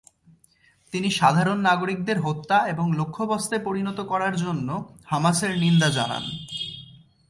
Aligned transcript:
তিনি 0.93 1.09
সাধারণ 1.11 1.57
নাগরিকদের 1.59 2.17
হত্যা 2.21 2.57
এবং 2.67 2.85
লক্ষ্যবস্তুে 2.97 3.57
পরিণত 3.59 3.99
করার 4.01 4.35
জন্য 4.35 4.67
হামাসের 5.05 5.53
নিন্দা 5.57 5.89
জানান। 5.89 6.23